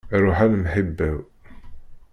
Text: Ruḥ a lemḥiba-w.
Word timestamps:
Ruḥ 0.23 0.37
a 0.45 0.47
lemḥiba-w. 0.53 1.17